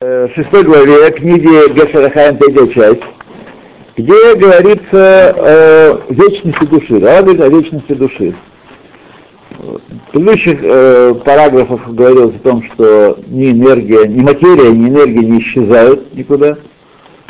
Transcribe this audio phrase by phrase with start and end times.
[0.00, 3.02] в шестой главе книги Гешарахаем, третья часть,
[3.96, 7.00] где говорится о вечности души.
[7.00, 8.32] Да, говорит о вечности души.
[9.58, 15.40] В предыдущих э, параграфах говорилось о том, что ни энергия, ни материя, ни энергия не
[15.40, 16.58] исчезают никуда.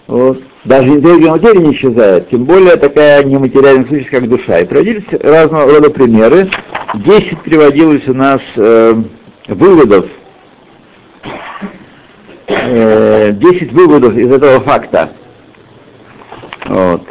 [0.07, 0.43] Вот.
[0.66, 4.59] Даже энергия материи не исчезает, тем более такая нематериальная сущность, как душа.
[4.59, 6.50] И приводились разного рода примеры.
[6.96, 8.95] Десять приводилось у нас э,
[9.48, 10.05] выводов
[12.49, 15.13] 10 э, выводов из этого факта.
[16.67, 17.03] Вот.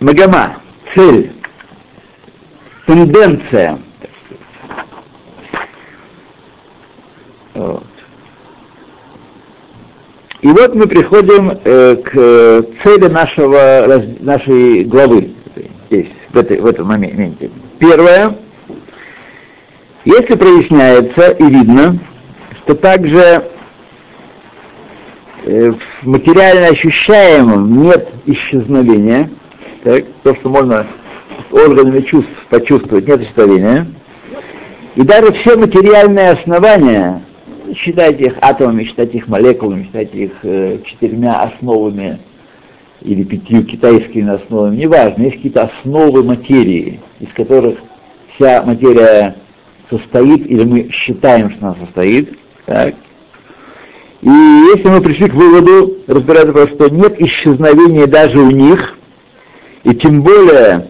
[0.00, 0.56] Магама,
[0.94, 1.32] цель,
[2.86, 3.78] тенденция.
[7.54, 7.84] Вот.
[10.42, 15.34] И вот мы приходим э, к цели нашего, нашей главы
[15.86, 17.50] здесь, в, этой, в этом моменте.
[17.78, 18.36] Первое,
[20.04, 21.98] если проясняется и видно,
[22.64, 23.50] что также
[25.44, 29.30] э, в материально ощущаемом нет исчезновения,
[29.82, 30.86] так, то, что можно
[31.50, 33.86] органами чувств почувствовать, нет исчезновения,
[34.96, 37.22] и даже все материальные основания,
[37.76, 42.20] считайте их атомами, считайте их молекулами, считайте их э, четырьмя основами
[43.02, 47.78] или пятью китайскими основами, неважно, есть какие-то основы материи, из которых
[48.34, 49.36] вся материя
[49.90, 52.94] состоит, или мы считаем, что она состоит, так.
[54.22, 58.96] И если мы пришли к выводу, вопрос, что нет исчезновения даже у них,
[59.82, 60.88] и тем более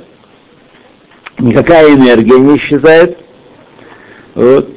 [1.38, 3.18] никакая энергия не исчезает,
[4.36, 4.70] вот.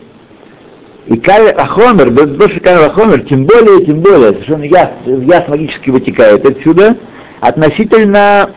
[1.05, 6.45] И каль ахомер, больше каль ахомер, тем более, тем более, совершенно ясно, ясно логически вытекает
[6.45, 6.97] отсюда,
[7.39, 8.49] относительно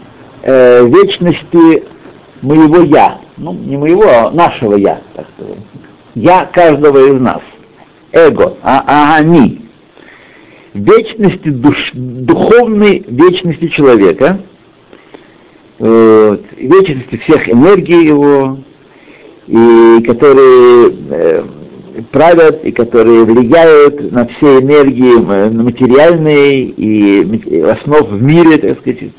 [0.43, 1.85] э, вечности
[2.41, 3.19] моего я.
[3.37, 5.59] Ну, не моего, а нашего я, так сказать.
[6.15, 7.41] Я каждого из нас
[8.13, 9.67] эго, а, а они.
[10.75, 14.41] Вечности душ, духовной вечности человека,
[15.79, 18.59] вот, вечности всех энергий его,
[19.49, 21.43] и которые э,
[22.13, 25.17] правят, и которые влияют на все энергии
[25.51, 29.13] материальные и основ в мире, так сказать.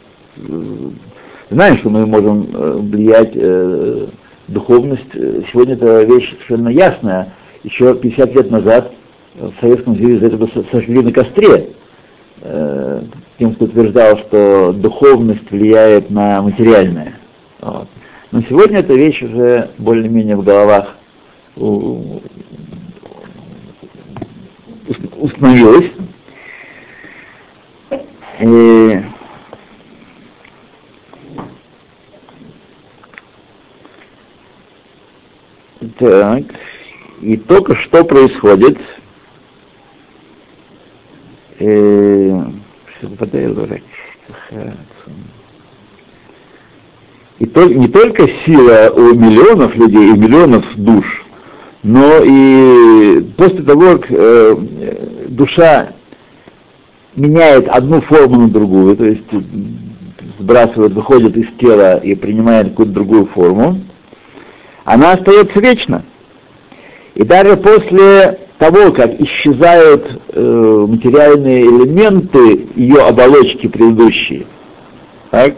[1.49, 4.07] Знаем, что мы можем э, влиять э,
[4.47, 5.11] духовность.
[5.51, 8.91] Сегодня эта вещь совершенно ясная еще 50 лет назад
[9.35, 11.69] в Советском Союзе это сожгли на костре,
[12.41, 13.03] э,
[13.39, 17.15] тем, кто утверждал, что духовность влияет на материальное.
[17.61, 17.87] Вот.
[18.31, 20.95] Но сегодня эта вещь уже более-менее в головах
[25.17, 25.91] установилась.
[28.39, 29.01] И
[35.97, 36.43] так.
[37.21, 38.79] И только что происходит,
[41.59, 42.41] э,
[47.37, 51.23] и то, не только сила у миллионов людей и миллионов душ,
[51.83, 54.55] но и после того, как э,
[55.27, 55.93] душа
[57.15, 59.23] меняет одну форму на другую, то есть
[60.39, 63.79] сбрасывает, выходит из тела и принимает какую-то другую форму,
[64.85, 66.03] она остается вечно.
[67.15, 74.45] И даже после того, как исчезают э, материальные элементы ее оболочки предыдущие,
[75.29, 75.55] так,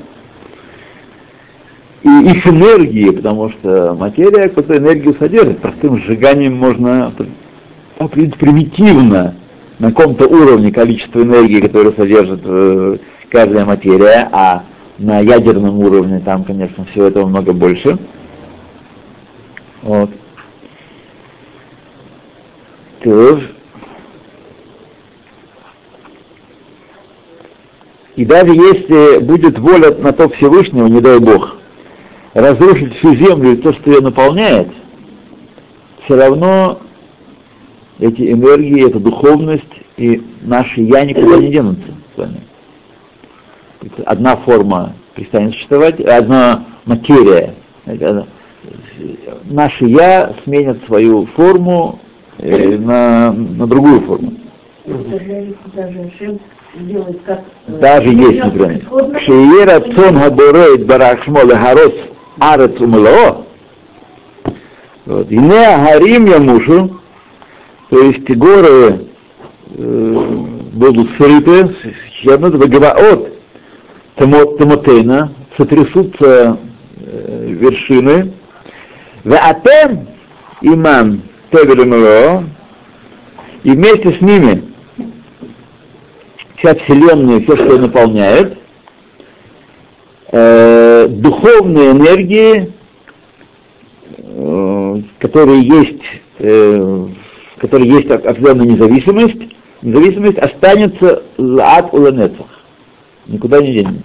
[2.04, 7.14] и их энергии, потому что материя какую-то энергию содержит, простым сжиганием можно
[7.98, 9.36] определить примитивно
[9.80, 12.98] на каком-то уровне количество энергии, которое содержит э,
[13.30, 14.64] каждая материя, а
[14.98, 17.98] на ядерном уровне там, конечно, всего этого много больше.
[19.82, 20.10] Вот.
[23.03, 23.41] טוב.
[28.17, 31.57] И даже если будет воля на то Всевышнего, не дай Бог,
[32.35, 34.69] разрушить всю землю и то, что ее наполняет,
[36.05, 36.81] все равно
[38.01, 42.41] эти энергии, эта духовность и наши я никуда не денутся с вами.
[44.05, 47.55] Одна форма перестанет существовать, одна материя.
[49.45, 52.01] Наши я сменят свою форму,
[52.44, 54.34] э, на, на другую форму.
[57.68, 58.82] Даже есть, например,
[59.20, 61.94] Шиера цон габорейт барахшмо лехарос.
[65.06, 67.00] И не гарим я мушу,
[67.90, 69.08] то есть горы
[69.76, 70.28] э,
[70.74, 71.76] будут срыты,
[72.22, 72.56] щебнут
[74.42, 76.58] от Тамотейна, сотрясутся
[76.98, 78.34] э, вершины,
[79.24, 80.08] в Атем
[81.54, 82.44] имам Тевелемеро,
[83.64, 84.64] И вместе с ними
[86.58, 88.58] вся Вселенная, все, что наполняет,
[90.32, 92.74] э, духовные энергии,
[94.18, 96.04] э, которые есть,
[96.40, 97.08] э,
[97.58, 102.48] которые есть определенная независимость, независимость останется лад уланецах,
[103.28, 104.04] никуда не денется.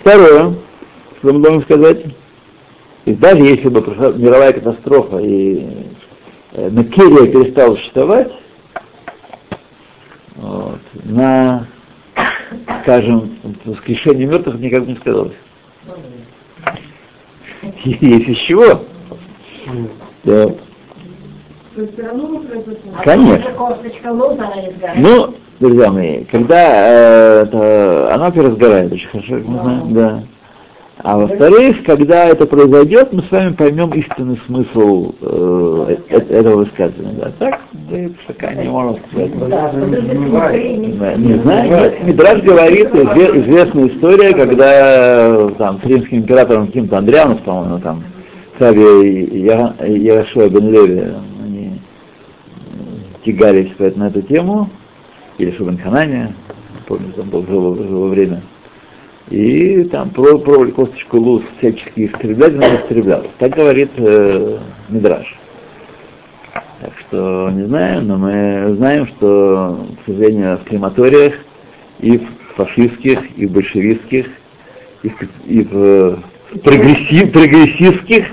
[0.00, 0.54] Второе,
[1.18, 2.04] что мы должны сказать,
[3.04, 5.66] есть даже если бы прошла мировая катастрофа и
[6.52, 8.32] э, Накирия перестала существовать,
[10.36, 11.66] вот, на,
[12.82, 15.34] скажем, воскрешение мертвых никак не сказалось.
[17.84, 18.84] Есть из чего?
[23.02, 23.50] Конечно.
[24.96, 30.22] Ну, друзья мои, когда э, оно разгорает очень хорошо, мы знаем, да.
[31.04, 37.12] А во-вторых, когда это произойдет, мы с вами поймем истинный смысл э, э, этого высказывания.
[37.18, 37.30] Да?
[37.38, 37.96] Так, да,
[38.26, 38.64] пока не
[39.10, 39.34] сказать.
[41.18, 48.02] Не знаю, Мидраж говорит, известная история, когда там с римским императором каким-то Андрианов, по-моему, там,
[48.58, 51.02] царь Ярошуа бен Леви,
[51.44, 51.80] они
[53.26, 54.70] тягались на эту тему,
[55.36, 56.34] или Шубен Ханане,
[56.86, 58.40] помню, там был живо время,
[59.30, 63.24] и там пробовали косточку луз всячески истреблять, но истреблял.
[63.38, 65.36] Так говорит э, Мидраш.
[66.80, 71.34] Так что не знаю, но мы знаем, что, к сожалению, в крематориях
[72.00, 74.26] и в фашистских, и в большевистских,
[75.02, 76.18] и в, и в
[76.62, 78.26] прогрессив, прогрессивских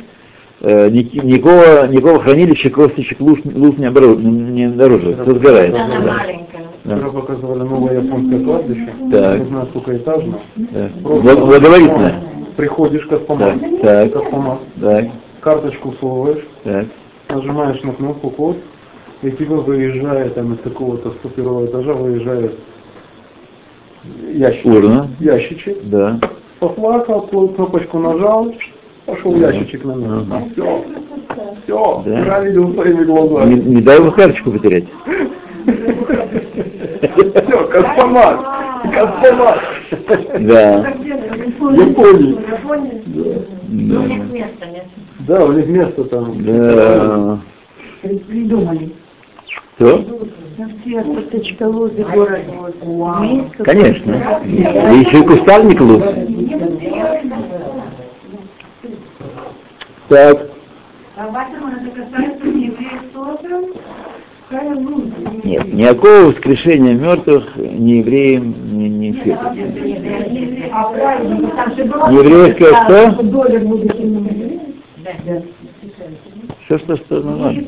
[0.59, 5.71] э, никакого, никакого хранилища косточек луз, луз не, обнаруживается, не обнаруживается, все сгорает.
[5.71, 6.40] Да.
[6.83, 8.89] Вчера показывали новое японское кладбище.
[9.11, 9.39] Так.
[9.39, 10.39] Не знаю, сколько этажно.
[11.01, 12.23] Благоволительно.
[12.57, 13.59] Приходишь к автомату.
[13.81, 14.13] Так.
[14.13, 14.59] К автомат.
[14.79, 15.05] Так.
[15.41, 16.45] Карточку всовываешь.
[16.63, 16.85] Так.
[17.29, 18.57] Нажимаешь на кнопку код.
[19.21, 22.55] И тебе выезжает там из какого-то 101 этажа выезжает
[24.33, 24.65] ящик.
[24.65, 25.07] Урна.
[25.19, 25.77] Ящичек.
[25.83, 26.19] Да.
[26.59, 28.53] Поплакал, кнопочку нажал,
[29.05, 29.51] пошел Да.
[29.51, 30.25] ящичек на место.
[30.31, 30.43] Ага.
[30.53, 30.83] Все.
[31.63, 32.03] Все.
[32.05, 32.19] Да.
[32.25, 33.53] Я видел своими Не, глазами.
[33.61, 34.85] не дай его карточку потерять.
[37.45, 38.45] Все, космонавт.
[38.93, 39.61] Космонавт.
[40.39, 40.87] Да.
[41.71, 42.37] Японии.
[43.67, 44.01] Да.
[45.27, 46.43] Да, у них место там.
[46.43, 47.39] Да.
[48.01, 48.91] Придумали.
[49.75, 50.03] Что?
[53.63, 54.41] Конечно.
[54.45, 56.03] И еще и кустарник луз.
[60.09, 60.37] Так.
[61.17, 63.65] А поэтому это касается евреев тоже.
[65.43, 69.39] Нет, никакого воскрешения мертвых ни евреям, ни, ни свету.
[70.71, 72.11] А
[72.59, 73.23] Да, что?
[75.25, 75.41] Да.
[76.65, 77.63] Что, что, ну ладно.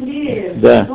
[0.55, 0.87] Да.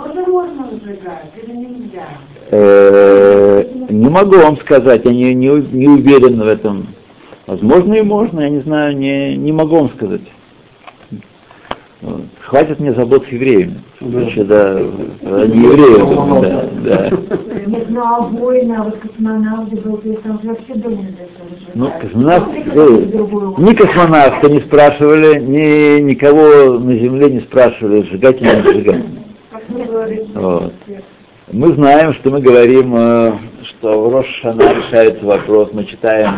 [1.53, 2.05] нельзя?
[2.51, 6.89] Э, Не могу вам сказать, я не, не, не уверен в этом.
[7.47, 10.21] Возможно и можно, я не знаю, не, не могу вам сказать.
[12.43, 13.81] Хватит мне забот с евреями.
[14.01, 14.79] Еще, да,
[15.23, 17.19] а не евреев, да, да.
[17.89, 21.31] Ну а война, вот космонавт был, там же вообще сжигать.
[21.75, 22.47] Ну, космонавт,
[23.11, 23.55] Другую.
[23.59, 29.05] э, ни космонавта не спрашивали, ни никого на Земле не спрашивали, сжигать или не сжигать.
[30.35, 30.73] Вот.
[31.51, 33.33] Мы знаем, что мы говорим, э,
[33.65, 36.31] что в Рошана решается вопрос, мы читаем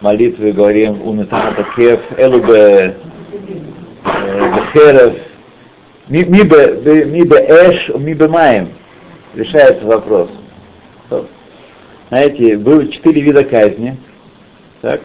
[0.00, 2.94] молитвы и говорим Унатаната Кев, Элубе
[4.04, 5.14] Бехерев,
[6.08, 8.68] Мибе Эш, Мибе Маем.
[9.34, 10.30] Решается вопрос.
[12.08, 13.96] Знаете, было четыре вида казни.
[14.82, 15.00] Так?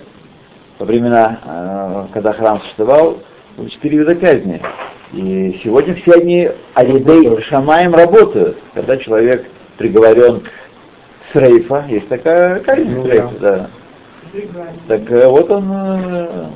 [0.78, 3.20] Во времена, э, когда храм существовал,
[3.56, 4.62] было четыре вида казни.
[5.14, 8.58] И сегодня все они Аридей Шамаем работают.
[8.74, 9.46] Когда человек
[9.78, 10.52] приговорен к
[11.32, 13.70] срейфа, есть такая казнь Ну срейфа, да.
[14.90, 16.48] Так э, вот он э,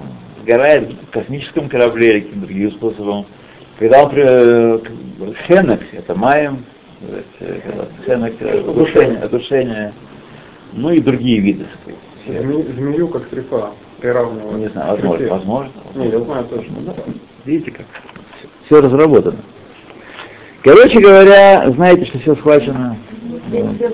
[0.41, 3.25] сгорает в космическом корабле или каким-то другим способом.
[3.79, 6.65] Когда он при, э, к- хенек, это маем,
[7.01, 7.21] э,
[8.05, 9.93] хенек, э, удушение, удушение,
[10.74, 11.65] ну и другие виды.
[12.27, 14.60] Зме- Змею как трефа приравнивают.
[14.60, 15.71] Не знаю, возможно, возможно.
[15.95, 16.74] Не, я знаю точно.
[16.79, 17.03] Ну, да.
[17.45, 17.86] Видите как?
[18.65, 19.39] Все разработано.
[20.63, 22.95] Короче говоря, знаете, что все схвачено.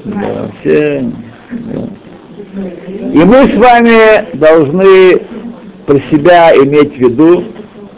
[0.05, 1.09] Да, все,
[1.49, 1.87] да.
[3.13, 5.21] И мы с вами должны
[5.88, 7.46] про себя иметь в виду,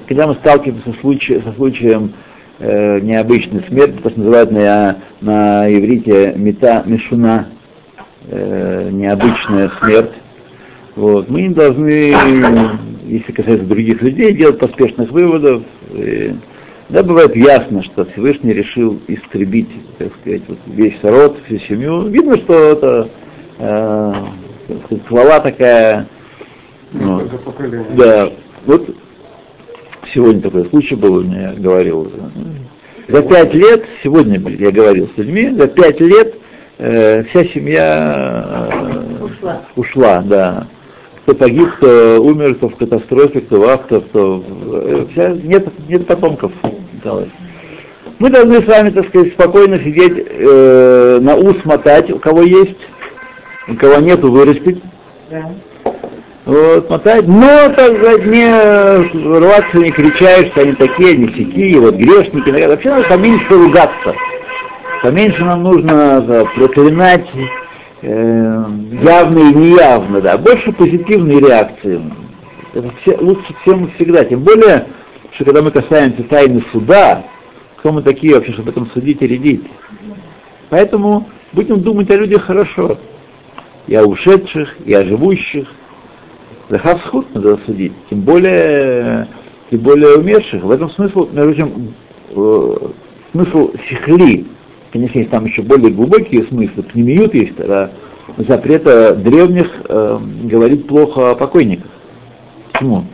[0.07, 2.13] когда мы сталкиваемся со случаем, со случаем
[2.59, 7.47] э, необычной смерти, то, что называют на, на иврите мета мишуна,
[8.27, 10.11] э, необычная смерть.
[10.95, 11.29] Вот.
[11.29, 12.13] Мы не должны,
[13.07, 15.63] если касается других людей, делать поспешных выводов.
[15.91, 16.35] И
[16.89, 22.07] Да, бывает ясно, что Всевышний решил истребить, так сказать, вот весь род, всю семью.
[22.07, 23.09] Видно, что это
[23.57, 24.13] э,
[24.85, 26.07] сказать, такая.
[26.91, 27.85] Поколение.
[27.95, 28.29] Да,
[28.65, 28.89] вот
[30.13, 32.11] сегодня такой случай был, у меня говорил.
[33.07, 36.35] За пять лет, сегодня я говорил с людьми, за пять лет
[36.77, 39.61] э, вся семья э, Ушла.
[39.75, 40.67] ушла, да.
[41.23, 45.67] Кто погиб, кто умер, кто в катастрофе, кто в авто, кто в- э, вся, нет,
[45.87, 46.51] нет потомков
[46.97, 47.29] осталось.
[48.19, 52.77] Мы должны с вами, так сказать, спокойно сидеть, э, на ус мотать, у кого есть,
[53.67, 54.81] у кого нету, вырастить.
[55.31, 55.51] Да.
[56.49, 58.51] Вот, мотать, но, так сказать, не
[59.37, 62.49] рваться, не кричать, что они такие, не сякие, вот грешники.
[62.49, 62.69] наверное.
[62.69, 64.15] Вообще надо поменьше ругаться.
[65.03, 67.29] Поменьше нам нужно да, проклинать
[68.01, 68.65] э,
[69.03, 70.39] явно и неявно, да.
[70.39, 72.01] Больше позитивной реакции.
[72.73, 74.25] Это все, лучше всем всегда.
[74.25, 74.87] Тем более,
[75.33, 77.25] что когда мы касаемся тайны суда,
[77.77, 79.67] кто мы такие вообще, чтобы об этом судить и рядить.
[80.71, 82.97] Поэтому будем думать о людях хорошо.
[83.85, 85.67] И о ушедших, и о живущих.
[86.69, 89.27] Захавсхуд надо судить, тем более,
[89.71, 90.63] тем более умерших.
[90.63, 91.93] В этом смысл, между прочим,
[92.29, 92.75] э,
[93.31, 94.45] смысл сихли,
[94.93, 97.89] конечно, есть там еще более глубокие смыслы, пнемиют есть, тогда
[98.37, 101.89] запрета древних э, говорить плохо о покойниках.
[102.71, 103.05] Почему?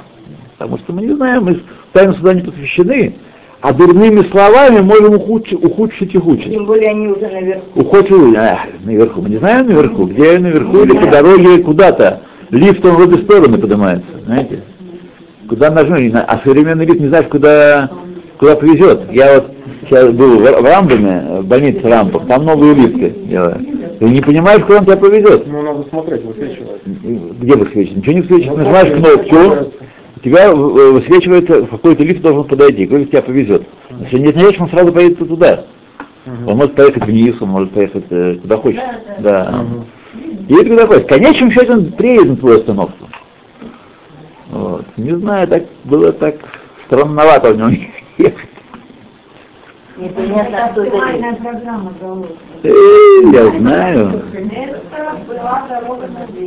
[0.57, 1.61] Потому что мы не знаем, мы
[1.93, 3.15] тайну суда не посвящены,
[3.61, 6.51] а дурными словами можем ухудшить, ухудшить и ухудшить.
[6.51, 7.63] Тем более они уже наверху.
[7.75, 12.21] Ухудшить, а, наверху, мы не знаем наверху, где наверху или по дороге куда-то.
[12.51, 14.61] Лифт он в обе стороны поднимается, знаете.
[15.49, 17.89] Куда нажмешь, а современный лифт не знаешь, куда,
[18.39, 19.11] куда повезет.
[19.11, 23.59] Я вот сейчас был в, в Рамбаме, в больнице Рамбов, там новые лифты делают.
[23.99, 25.47] Ты не понимаешь, куда он тебя повезет.
[25.47, 26.85] Ну, надо смотреть, высвечивать.
[26.85, 27.97] Где высвечивает?
[27.97, 28.57] Ничего не высвечивает.
[28.57, 29.71] Ну, Нажимаешь кнопку,
[30.15, 33.63] у тебя э, высвечивается, в какой-то лифт должен подойти, какой тебя повезет.
[33.99, 35.65] Если не знаешь, он сразу поедет туда.
[36.25, 36.47] Мгм.
[36.47, 38.81] Он может поехать вниз, он может поехать э, куда хочет.
[39.19, 39.51] Да.
[39.51, 39.85] Мгм.
[40.47, 41.03] Едет куда хочет.
[41.03, 43.07] В конечном счете он приедет на твою остановку.
[44.51, 44.85] Вот.
[44.97, 46.35] Не знаю, так было так
[46.85, 47.71] странновато в нем
[48.17, 48.49] ехать.
[49.97, 51.35] Непонятно, что это.
[51.41, 51.93] программа
[52.63, 52.69] Э,
[53.31, 54.23] я знаю.
[54.33, 54.59] Это.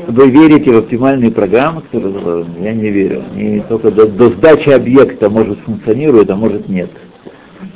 [0.09, 2.57] Вы верите в оптимальные программы, которые заложены?
[2.61, 3.23] Я не верю.
[3.37, 6.91] И только до, до сдачи объекта может функционирует, а может нет.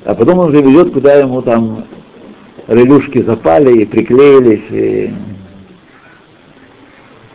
[0.04, 1.84] А потом он уже ведет, куда ему там
[2.68, 4.70] релюшки запали и приклеились.
[4.70, 5.14] И...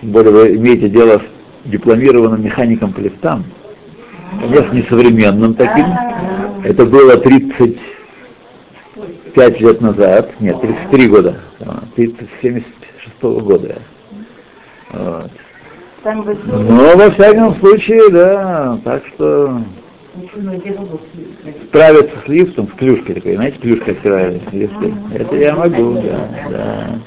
[0.02, 3.44] Тем более вы имеете дело с дипломированным механиком по лифтам.
[4.40, 5.86] Конечно, не современным таким.
[6.64, 13.78] Это было 35 лет назад, нет, 33 года, а, 30 76 года.
[14.92, 15.32] Вот.
[16.04, 19.62] Но во всяком случае, да, так что
[21.70, 24.94] справиться с лифтом, с клюшкой такой, знаете, клюшка открывает лифты.
[25.14, 27.00] Это я могу, да, да.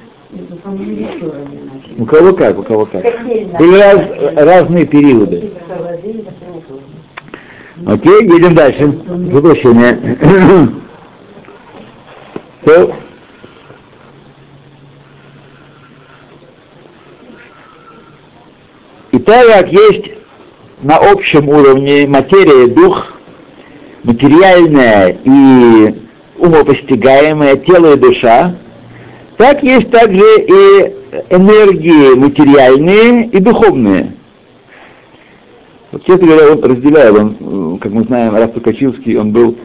[1.98, 3.02] У кого как, у кого как.
[3.24, 5.50] Были раз- разные периоды.
[7.86, 8.86] Окей, едем дальше.
[8.86, 10.18] Возвращение.
[12.64, 12.94] То.
[19.12, 20.12] И так как есть
[20.82, 23.14] на общем уровне материя дух,
[24.04, 25.94] материальное и
[26.38, 28.54] умопостигаемое тело и душа,
[29.40, 30.92] так есть также и
[31.30, 34.12] энергии материальные и духовные.
[35.92, 39.56] Вот, честно говоря, он разделяет, он, как мы знаем, Раф Тукачевский, он был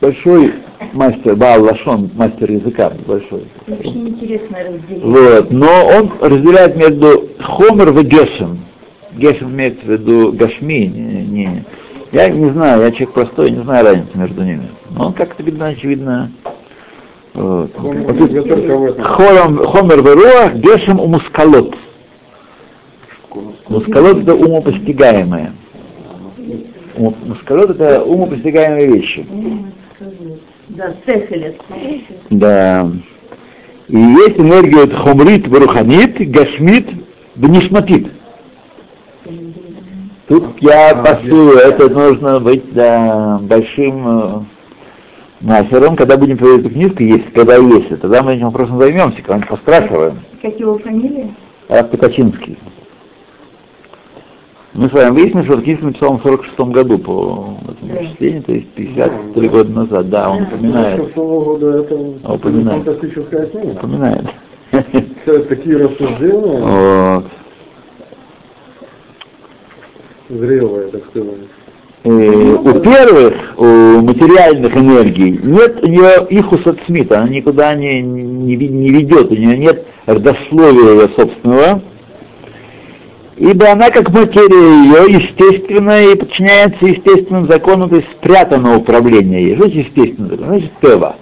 [0.00, 0.54] большой
[0.94, 3.44] мастер, Баал Лашон, мастер языка большой.
[3.68, 5.00] Очень интересное разделение.
[5.04, 8.60] Вот, но он разделяет между Хомер и Гешем.
[9.12, 11.64] Гешем имеется в виду Гашми, не, не-
[12.12, 14.70] я не знаю, я человек простой, не знаю разницы между ними.
[14.88, 16.32] Но он как-то, видно, очевидно,
[19.72, 21.76] Хомер Веруах, Гешем у Мускалот.
[23.68, 25.52] Мускалот это умопостигаемое.
[26.96, 29.26] Ум- Мускалот это умопостигаемые вещи.
[30.68, 31.60] Да, цехелет.
[32.30, 32.90] Да.
[33.88, 36.88] И есть энергия хомрит, баруханит, гашмит,
[37.34, 38.08] бнишматит.
[40.28, 44.46] Тут я пасую, это нужно быть да, большим
[45.40, 49.22] э, мастером, когда будем проверять эту книжку, если когда есть, тогда мы этим вопросом займемся,
[49.22, 50.20] кого-нибудь поспрашиваем.
[50.42, 51.30] Как его фамилия?
[51.68, 52.58] Раф Покачинский.
[54.72, 58.04] Мы с вами выяснили, что книжку написал он в 46 году по этому Да.
[58.04, 61.20] чтению, то есть 53 года назад, да, он упоминает, это
[62.24, 62.84] А, упоминает.
[62.84, 63.72] книга.
[63.72, 64.26] упоминает.
[65.24, 67.24] То есть Такие рассуждения Вот.
[70.28, 71.34] зрелые, так сказать.
[72.04, 78.00] Э, у первых, у материальных энергий, нет у нее ихус от смита, она никуда не,
[78.00, 81.82] не, не ведет, у нее нет родословия ее собственного,
[83.36, 89.56] ибо она как материя ее естественная и подчиняется естественным законам, то есть спрятано управление ей.
[89.56, 90.36] Что значит естественно?
[90.36, 91.16] Значит тева.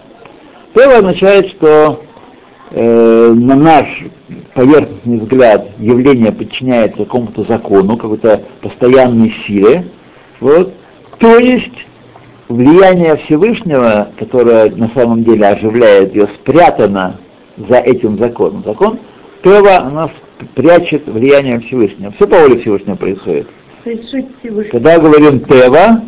[0.75, 2.03] Тева означает, что
[2.73, 3.87] э, на наш
[4.55, 9.87] поверхностный взгляд явление подчиняется какому-то закону, какой-то постоянной силе,
[10.41, 10.73] вот,
[11.19, 11.87] то есть
[12.49, 17.19] влияние Всевышнего, которое на самом деле оживляет ее, спрятано
[17.57, 18.63] за этим законом.
[18.65, 18.99] Закон
[19.43, 20.11] Тева, она
[20.55, 22.13] прячет влияние Всевышнего.
[22.13, 23.49] Все по воле Всевышнего происходит.
[24.71, 26.03] Когда говорим Тева,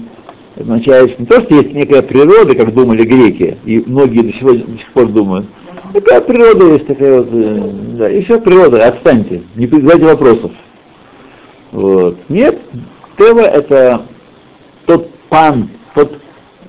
[0.57, 4.79] означает не то, что есть некая природа, как думали греки, и многие до, сегодня, до
[4.79, 5.47] сих пор думают,
[5.93, 10.53] такая природа есть, такая вот, э, да, и все природа, отстаньте, не задавайте вопросов.
[11.73, 12.19] Вот.
[12.29, 12.59] Нет,
[13.17, 14.03] Тева это
[15.31, 16.21] пан, тот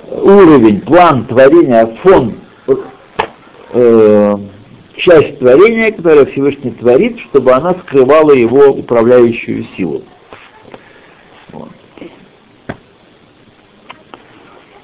[0.10, 2.36] уровень, план творения, фон,
[2.68, 2.86] вот,
[3.74, 4.38] э,
[4.96, 10.04] часть творения, которое Всевышний творит, чтобы она скрывала его управляющую силу.
[11.52, 11.70] Вот.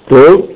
[0.09, 0.49] То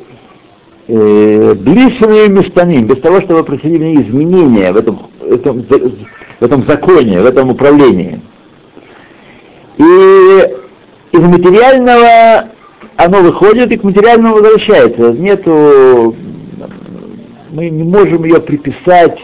[0.88, 7.26] э, близкими местами, без того, чтобы происходили изменения в этом, этом, в этом законе, в
[7.26, 8.20] этом управлении.
[9.78, 10.62] И
[11.12, 12.50] из материального
[12.98, 15.12] оно выходит и к материальному возвращается.
[15.14, 16.16] Нету,
[17.52, 19.20] мы не можем ее приписать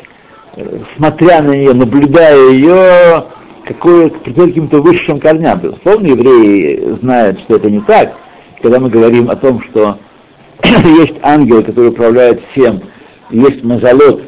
[0.95, 3.25] смотря на нее, наблюдая ее,
[3.65, 5.59] какое, к каким-то высшим корням.
[5.59, 8.15] Безусловно, евреи знают, что это не так.
[8.61, 9.99] Когда мы говорим о том, что
[10.63, 12.81] есть ангелы, которые управляют всем,
[13.29, 14.23] есть мазолот,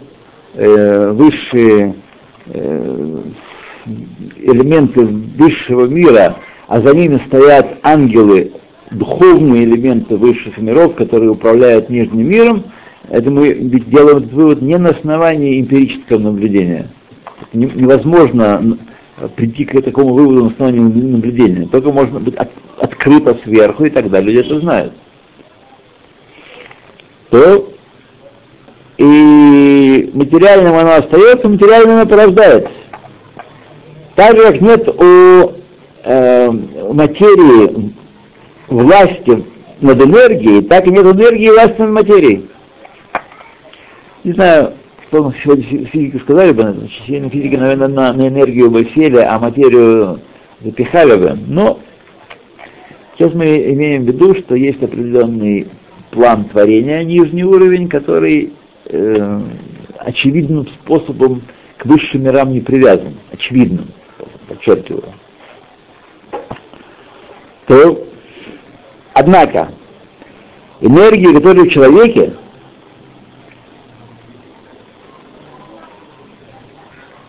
[0.54, 1.96] э, высшие
[2.48, 3.18] э,
[4.38, 6.36] элементы высшего мира,
[6.68, 8.52] а за ними стоят ангелы,
[8.92, 12.64] духовные элементы высших миров, которые управляют нижним миром,
[13.10, 16.90] это мы делаем этот вывод не на основании эмпирического наблюдения.
[17.54, 18.78] Невозможно
[19.36, 21.68] прийти к такому выводу на основании наблюдения.
[21.68, 22.50] Только можно быть от,
[22.80, 24.34] открыто сверху и далее.
[24.34, 24.94] Люди это знают.
[27.30, 27.70] То
[28.98, 32.72] и материальным оно остается, материальным оно порождается.
[34.16, 35.54] Так же, как нет у
[36.04, 36.52] э,
[36.92, 37.94] материи
[38.70, 39.46] власти
[39.82, 42.50] над энергией, так и нет энергии власти над материей.
[44.24, 44.74] Не знаю,
[45.08, 50.20] что сегодня физики сказали бы, сегодня физики, наверное, на, на энергию бы сели, а материю
[50.62, 51.40] запихали бы.
[51.48, 51.80] Но
[53.16, 55.70] сейчас мы имеем в виду, что есть определенный
[56.12, 58.54] план творения, нижний уровень, который
[58.86, 59.42] э,
[60.00, 61.44] очевидным способом
[61.78, 63.16] к высшим мирам не привязан.
[63.32, 63.88] Очевидным,
[64.48, 65.14] подчеркиваю.
[67.68, 68.09] То,
[69.20, 69.72] однако,
[70.80, 72.34] энергия, которая в человеке,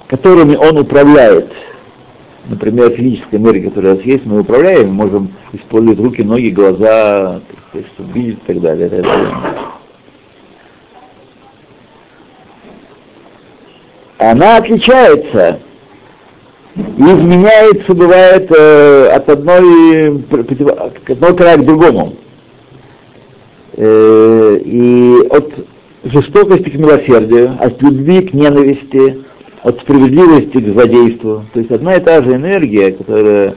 [0.06, 1.52] которыми он управляет.
[2.46, 7.40] Например, физическая энергия, которая у нас есть, мы управляем, можем использовать руки, ноги, глаза,
[7.94, 8.88] чтобы видеть и так далее.
[8.88, 9.34] Далее.
[14.18, 15.60] Она отличается
[16.76, 22.14] и изменяется, бывает, э, от одной, от одного края к другому.
[23.76, 25.52] Э, и от
[26.04, 29.24] жестокости к милосердию, от любви к ненависти,
[29.62, 31.44] от справедливости к злодейству.
[31.52, 33.56] То есть одна и та же энергия, которая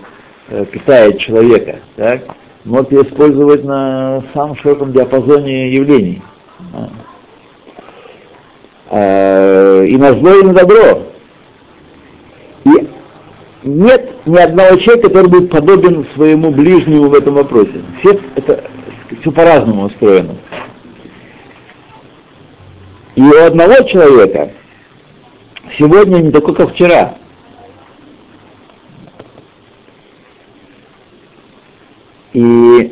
[0.49, 2.21] э, питает человека, так,
[2.65, 6.21] может ее использовать на самом широком диапазоне явлений.
[6.73, 6.89] А.
[8.89, 11.03] А, и на зло, и на добро.
[12.65, 12.87] И
[13.63, 17.81] нет ни одного человека, который будет подобен своему ближнему в этом вопросе.
[17.99, 18.63] Все это
[19.21, 20.35] все по-разному устроено.
[23.15, 24.51] И у одного человека
[25.77, 27.15] сегодня не такой, как вчера.
[32.33, 32.91] И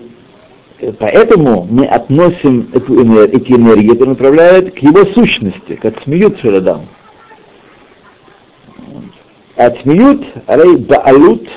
[0.99, 6.87] поэтому мы относим эту энергию, эти энергии, которые направляют к его сущности, как смеют Шерадам.
[9.65, 11.47] Отсмеют, рей баалут,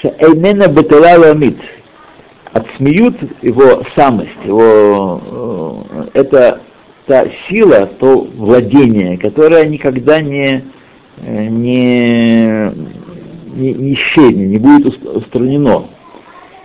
[0.00, 1.58] шеэймена бетала ламит.
[2.52, 6.60] Отсмеют его самость, его, это
[7.06, 10.62] та сила, то владение, которое никогда не,
[11.16, 12.70] э, не,
[13.56, 15.86] не, не исчезнет, не будет устранено.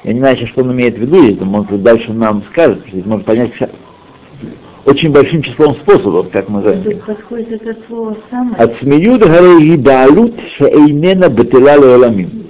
[0.04, 3.56] Я не знаю, что он имеет в виду, это может дальше нам скажет, можно понять
[4.86, 6.62] очень большим числом способов, как мы
[8.30, 8.56] самое.
[8.58, 12.48] От смеют гарей даалут шеэйнена бетела леоламим.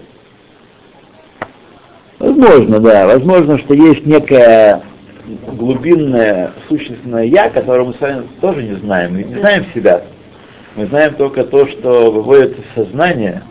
[2.20, 3.08] Возможно, да.
[3.08, 4.82] Возможно, что есть некое
[5.54, 9.14] глубинное сущностное я, которое мы с вами тоже не знаем.
[9.14, 10.04] Мы не знаем себя.
[10.76, 13.44] Мы знаем только то, что выводит из сознания.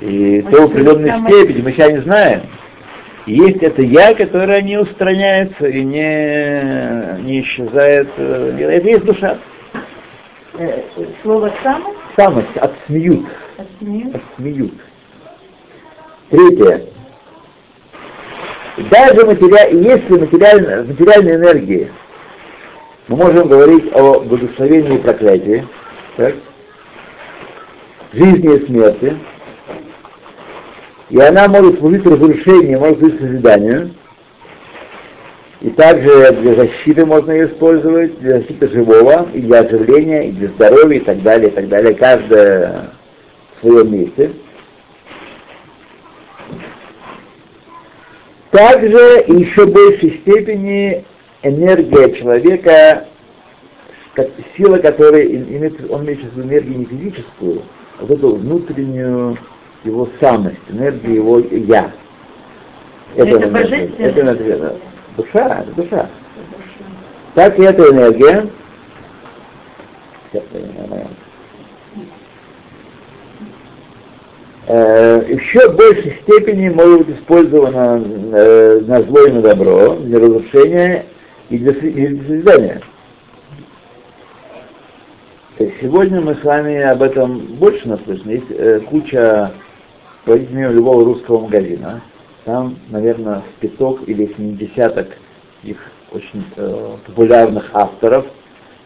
[0.00, 2.42] И то в определенной степени мы себя не знаем.
[3.26, 8.08] Есть это я, которое не устраняется и не, не исчезает.
[8.18, 9.38] Это есть душа.
[10.58, 10.82] Э,
[11.22, 13.26] Слово самость, Самость, отсмеют.
[13.56, 14.12] отсмею.
[14.14, 14.74] Отсмеют.
[16.30, 16.84] Третье.
[18.90, 19.68] Даже материа...
[19.70, 21.92] если материальная, в материальной энергии
[23.08, 25.66] мы можем говорить о благословении и проклятии,
[26.16, 26.34] так?
[28.12, 29.16] жизни и смерти,
[31.14, 33.94] и она может служить разрушению, может служить созиданию,
[35.60, 40.48] и также для защиты можно ее использовать, для защиты живого, и для оживления, и для
[40.48, 42.90] здоровья, и так далее, и так далее, каждое
[43.54, 44.32] в своем месте.
[48.50, 51.04] Также и еще большей степени
[51.44, 53.06] энергия человека,
[54.56, 55.26] сила которой
[55.88, 57.62] он имеет в виду энергию не физическую,
[58.00, 59.38] а вот эту внутреннюю
[59.84, 61.92] его самость, энергию его я.
[63.14, 64.72] Это энергия, божественная это энергия,
[65.16, 66.10] душа, это душа.
[67.34, 68.46] Так и эта энергия.
[74.66, 80.18] Э, еще в большей степени может быть использована э, на зло и на добро, для
[80.18, 81.06] разрушения
[81.50, 82.80] и для, и для созидания.
[85.80, 88.30] Сегодня мы с вами об этом больше наслышаны.
[88.32, 89.52] Есть э, куча,
[90.24, 92.02] пройдите мимо любого русского магазина,
[92.44, 95.16] там, наверное, с пяток или не десяток
[95.62, 95.78] их
[96.12, 98.26] очень э, популярных авторов,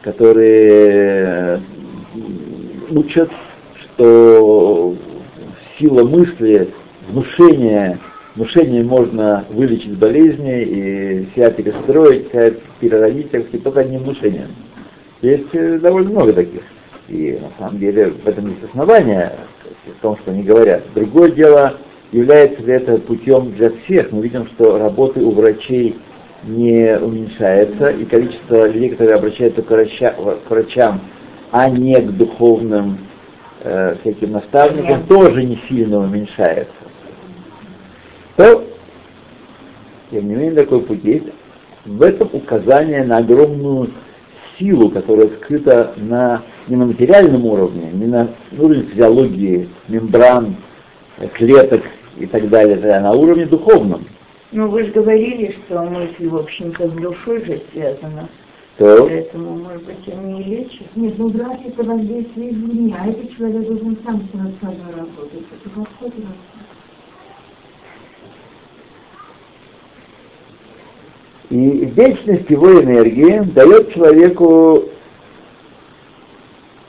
[0.03, 1.59] которые э,
[2.91, 3.31] учат,
[3.81, 4.97] что
[5.79, 6.71] сила мысли,
[7.09, 7.99] внушение,
[8.35, 14.55] внушение можно вылечить болезни и себя перестроить, себя переродить, так только одним внушением.
[15.21, 16.63] Есть э, довольно много таких.
[17.09, 19.33] И на самом деле в этом есть основания,
[19.87, 20.83] в том, что они говорят.
[20.95, 21.75] Другое дело,
[22.13, 24.13] является ли это путем для всех.
[24.13, 25.97] Мы видим, что работы у врачей
[26.45, 30.15] не уменьшается, и количество людей, которые обращаются к, врача-
[30.47, 31.01] к врачам,
[31.51, 32.99] а не к духовным
[33.63, 36.73] э, всяким наставникам, тоже не сильно уменьшается.
[38.37, 38.65] То,
[40.11, 41.27] тем не менее, такой путь есть.
[41.85, 43.91] В этом указание на огромную
[44.59, 50.57] силу, которая скрыта на, не на материальном уровне, не на уровне физиологии, мембран,
[51.35, 51.83] клеток
[52.17, 54.05] и так далее, а на уровне духовном.
[54.51, 58.29] Ну, вы же говорили, что мысль, в общем-то, с душой же связана.
[58.79, 60.87] То Поэтому, может быть, они и лечат.
[60.95, 65.43] Нет, ну брать это воздействие извне, а этот человек должен сам над собой работать.
[65.53, 66.13] Это подход
[71.51, 74.85] И вечность его энергии дает человеку,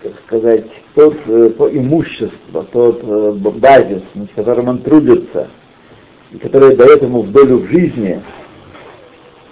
[0.04, 5.48] как сказать, тот э, то имущество, тот э, базис, над которым он трудится,
[6.32, 8.22] и который дает ему в долю в жизни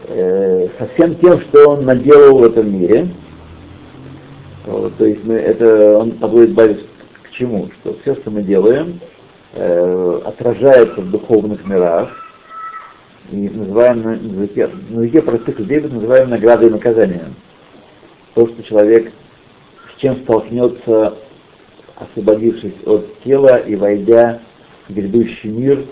[0.09, 3.07] э, со всем тем, что он наделал в этом мире.
[4.65, 6.85] То есть мы, это он подводит базис
[7.23, 7.69] к чему?
[7.79, 8.99] Что все, что мы делаем,
[9.53, 12.26] э, отражается в духовных мирах,
[13.31, 17.35] и называем на языке, на языке простых людей это называем наградой и наказанием.
[18.33, 19.11] То, что человек
[19.93, 21.15] с чем столкнется,
[21.95, 24.41] освободившись от тела и войдя
[24.87, 25.85] в грядущий мир,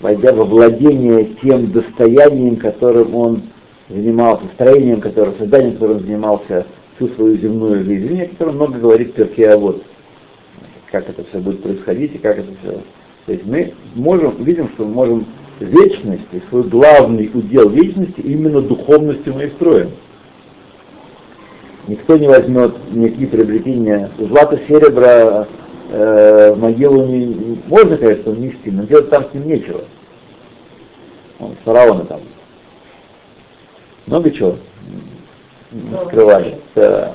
[0.00, 3.42] войдя во владение тем достоянием, которым он
[3.88, 9.50] занимался, строением которого, созданием которым занимался всю свою земную жизнь, о котором много говорит Перке,
[9.50, 9.82] а вот
[10.90, 12.82] как это все будет происходить и как это все.
[13.26, 15.26] То есть мы можем, видим, что мы можем
[15.60, 19.90] вечность, и свой главный удел вечности именно духовностью мы и строим.
[21.86, 25.46] Никто не возьмет никакие приобретения злато, серебра,
[25.90, 29.84] э, могилу не, можно, конечно, унести, но делать там с ним нечего.
[31.38, 32.20] Вон, фараоны там.
[34.06, 34.56] Много чего
[36.06, 36.58] скрывали.
[36.74, 37.14] Да.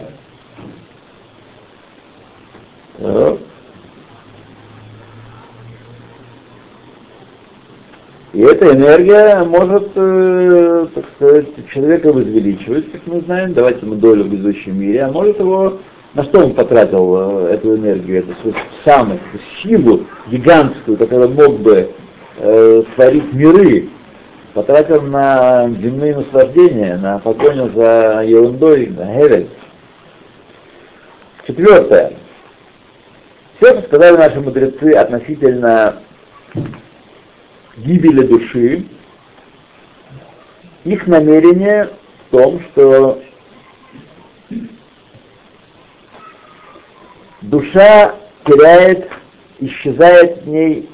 [8.34, 14.24] И эта энергия может, э, так сказать, человека возвеличивать, как мы знаем, давать ему долю
[14.24, 15.78] в грядущем мире, а может его,
[16.16, 19.22] на что он потратил э, эту энергию, эту свою самость,
[19.62, 21.92] силу гигантскую, которая мог бы
[22.40, 23.90] э, творить миры,
[24.56, 29.50] потратил на земные наслаждения, на погоню за ерундой, на Гевель.
[31.46, 32.14] Четвертое.
[33.58, 35.98] Все, что сказали наши мудрецы относительно
[37.78, 38.86] гибели души,
[40.84, 41.90] их намерение
[42.28, 43.22] в том, что
[47.42, 49.10] душа теряет,
[49.60, 50.90] исчезает в ней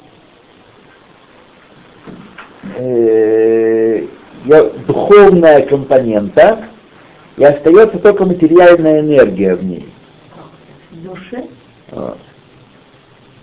[2.76, 4.06] э,
[4.86, 6.64] духовная компонента,
[7.36, 9.88] и остается только материальная энергия в ней.
[10.90, 11.46] В душе?
[11.90, 12.18] Вот.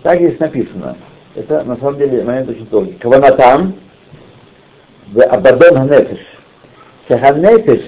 [0.02, 0.96] Так здесь написано.
[1.38, 2.94] Это на самом деле момент очень долгий.
[2.94, 3.74] Каванатам
[5.12, 6.18] в Абадон Ханефиш.
[7.06, 7.82] Шаханефиш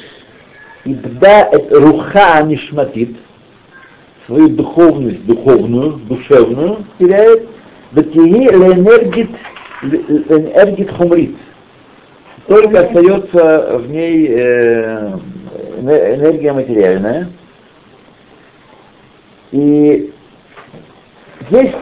[0.84, 3.16] ибда эт руха нишматит,
[4.26, 7.48] свою духовность, духовную, душевную теряет,
[7.90, 9.30] ватиги леэнергит,
[9.82, 11.36] энергит хумрит.
[12.46, 15.18] Только остается в ней э,
[15.80, 17.28] энергия материальная.
[19.50, 20.12] И
[21.50, 21.74] есть,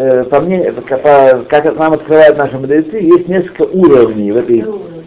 [0.00, 4.64] э, по мне, по, как нам открывают наши мудрецы, есть несколько уровней в этой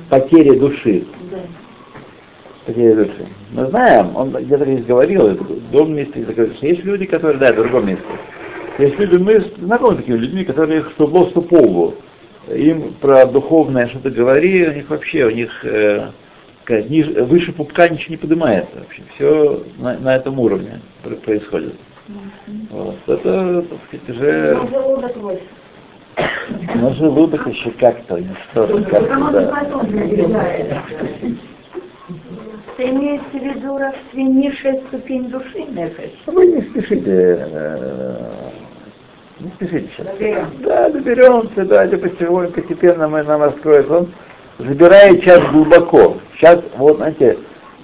[0.09, 1.05] потере души.
[2.65, 3.27] Потере души.
[3.51, 7.55] Мы знаем, он где-то здесь говорил, в другом месте что есть люди, которые, да, в
[7.55, 8.03] другом месте.
[8.77, 11.95] Есть люди, мы знакомы с такими людьми, которые что в что полу.
[12.53, 16.09] Им про духовное что-то говори, у них вообще, у них э,
[16.69, 19.01] ниже, выше пупка ничего не поднимается вообще.
[19.15, 20.81] Все на, на этом уровне
[21.25, 21.73] происходит.
[22.69, 22.95] Вот.
[23.07, 24.59] Это, так сказать, уже...
[26.75, 30.83] Ну, желудок еще как-то, не что-то как-то, да.
[32.77, 36.11] Ты имеется в виду разве низшая ступень души, Нефеш?
[36.25, 38.49] Вы не спешите, э,
[39.39, 40.07] не спешите сейчас.
[40.59, 43.99] Да, доберемся, давайте потихоньку, постепенно мы нам раскроется.
[43.99, 44.13] Он
[44.57, 46.17] забирает час глубоко.
[46.35, 47.37] Сейчас, вот, знаете,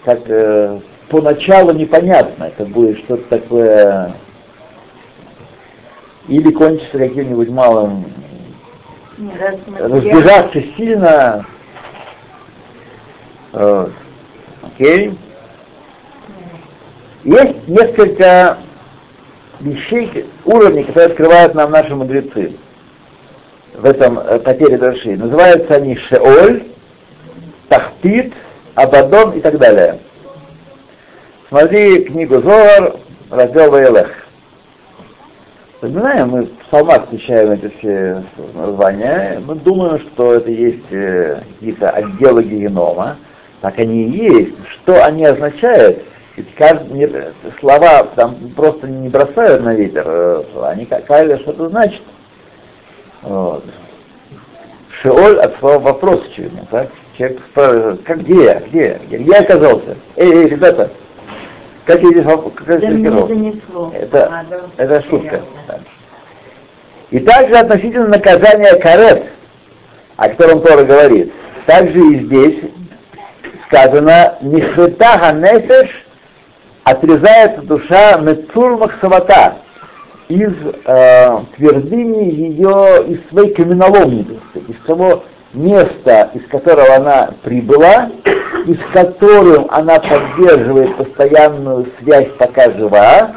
[0.04, 0.80] как э,
[1.10, 4.14] поначалу непонятно, это будет что-то такое,
[6.28, 8.06] или кончится каким-нибудь малым,
[9.80, 11.46] разбежаться сильно,
[13.52, 13.92] вот.
[14.62, 15.18] Окей.
[17.24, 18.58] Есть несколько
[19.60, 22.56] вещей, уровней, которые открывают нам наши мудрецы
[23.74, 25.18] в этом э, потере души.
[25.18, 26.64] Называются они Шеоль,
[27.68, 28.34] Тахтит,
[28.76, 30.00] Абадон и так далее.
[31.50, 32.98] Смотри книгу Зоар,
[33.32, 34.28] раздел Ваелех.
[35.82, 41.90] Знаем, мы в псалмах встречаем эти все названия, мы думаем, что это есть э, какие-то
[41.90, 43.18] отделы генома,
[43.62, 44.54] так они и есть.
[44.68, 46.04] Что они означают?
[46.36, 52.04] Ведь каждый, слова там просто не бросают на ветер, э, они каждое что-то значит.
[53.24, 53.66] Вот.
[55.02, 56.90] Шеоль от слова вопрос, очевидно, так?
[57.18, 59.98] Человек спрашивает, как где я, где я, где я оказался?
[60.16, 60.92] Эй, эй, ребята,
[61.90, 63.62] как я здесь, как я здесь?
[63.94, 64.46] Это,
[64.78, 65.42] это шутка.
[67.10, 69.24] И также относительно наказания карет,
[70.16, 71.34] о котором Тора говорит,
[71.66, 72.60] также и здесь
[73.66, 76.06] сказано «Нихвета нефеш
[76.84, 79.56] отрезается душа Мецур Махсавата
[80.28, 80.54] из
[80.86, 85.24] э, твердыни ее, из своей каменоломни, из того
[85.54, 88.12] места, из которого она прибыла,
[88.70, 93.32] и с которым она поддерживает постоянную связь, пока жива,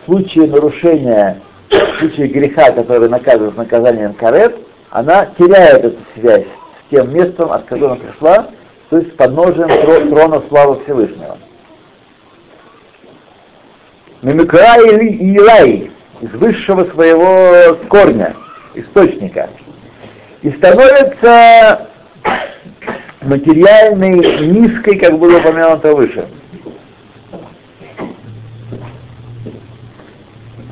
[0.00, 4.56] в случае нарушения, в случае греха, который наказывает наказанием карет,
[4.88, 8.48] она теряет эту связь с тем местом, от которого она пришла,
[8.88, 11.36] то есть с подножием трона славы Всевышнего.
[14.22, 15.90] Мимикра или Илай,
[16.22, 18.34] из высшего своего корня,
[18.74, 19.50] источника
[20.40, 21.88] и становится
[23.22, 26.28] материальной, низкой, как было упомянуто выше.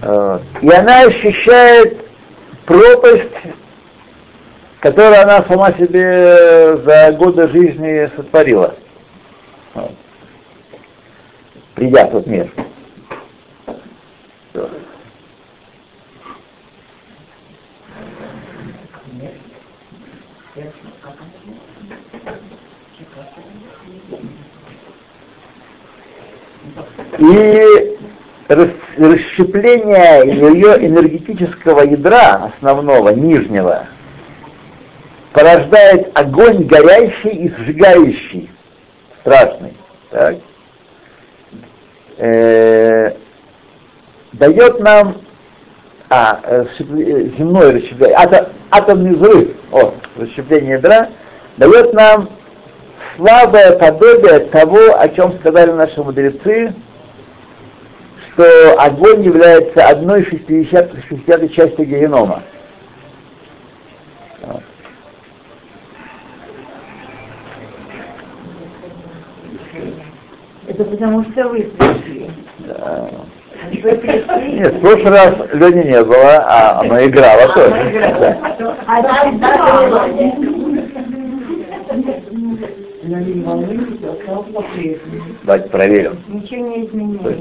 [0.02, 2.06] И она ощущает
[2.64, 3.28] пропасть,
[4.80, 8.76] которую она сама себе за годы жизни сотворила,
[11.74, 12.48] придя в тот мир.
[27.18, 27.96] И
[28.48, 33.86] расщепление ее энергетического ядра, основного, нижнего,
[35.32, 38.50] порождает огонь горящий и сжигающий,
[39.20, 39.76] страшный,
[40.10, 40.36] так?
[42.18, 43.12] Э,
[44.32, 45.16] дает нам
[46.08, 46.64] а,
[47.36, 51.08] земное расщепление, атом, атомный взрыв, о, расщепление ядра,
[51.56, 52.30] дает нам
[53.16, 56.74] слабое подобие того, о чем сказали наши мудрецы,
[58.36, 62.42] что огонь является одной шестидесятой, частью генома.
[70.66, 72.30] Это потому что вы пришли.
[72.58, 73.08] Да.
[73.82, 74.52] Вы пришли.
[74.58, 78.36] Нет, в прошлый раз Лени не было, а она играла тоже.
[78.86, 79.02] А
[84.52, 85.24] по-прежнему.
[85.44, 86.18] Давайте проверим.
[86.28, 87.38] ничего не изменилось.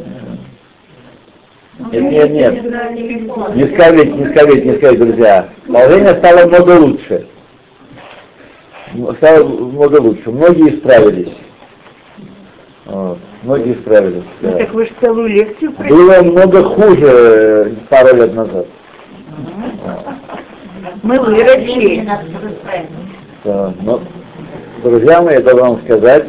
[1.79, 3.55] Нет, нет, нет.
[3.55, 5.49] Не скажите, не скажите, не скажите, друзья.
[5.67, 7.27] Положение стало много лучше.
[9.17, 10.31] Стало много лучше.
[10.31, 11.33] Многие справились.
[12.85, 13.17] Вот.
[13.43, 14.23] Многие справились.
[14.41, 14.57] Ну да.
[14.57, 15.95] так вы же целую лекцию пришли.
[15.95, 18.67] Было много хуже э, пару лет назад.
[21.03, 22.07] Мы выросли.
[23.43, 24.01] Да, но,
[24.83, 26.25] друзья мои, я должен вам сказать,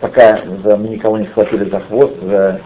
[0.00, 2.60] пока да, мы никого не схватили за хвост, уже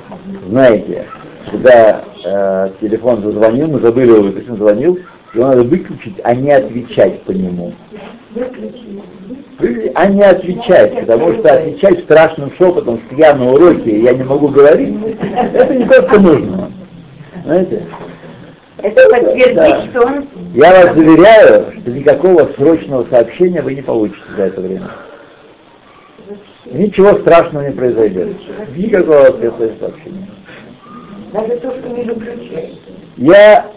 [0.48, 1.06] знаете,
[1.50, 4.98] когда э, телефон зазвонил, мы забыли его выключить, он звонил,
[5.34, 7.72] его надо выключить, а не отвечать по нему.
[9.94, 14.24] А не отвечать, потому что отвечать страшным шепотом, что я на уроке, и я не
[14.24, 14.94] могу говорить,
[15.52, 16.72] это не то, что нужно.
[17.44, 17.86] Знаете?
[18.78, 19.84] Это подтвердит, Да.
[19.90, 24.90] что он Я вас заверяю, что никакого срочного сообщения вы не получите за это время.
[26.64, 28.36] Ничего страшного не произойдет.
[28.74, 30.28] Никакого срочного сообщения.
[31.32, 32.90] Даже то, что не выключается.
[33.16, 33.70] Я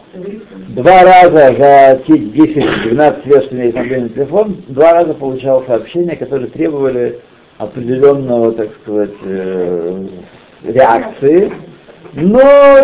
[0.69, 5.63] два раза за те 10-12 лет, что у меня есть мобильный телефон, два раза получал
[5.65, 7.19] сообщения, которые требовали
[7.57, 10.07] определенного, так сказать, э,
[10.63, 11.51] реакции.
[12.13, 12.39] Но